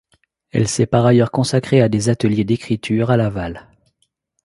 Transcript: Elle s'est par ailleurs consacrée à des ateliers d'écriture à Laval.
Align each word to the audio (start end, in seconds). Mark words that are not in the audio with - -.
Elle 0.49 0.67
s'est 0.67 0.87
par 0.87 1.05
ailleurs 1.05 1.29
consacrée 1.29 1.79
à 1.79 1.87
des 1.87 2.09
ateliers 2.09 2.43
d'écriture 2.43 3.11
à 3.11 3.17
Laval. 3.17 3.69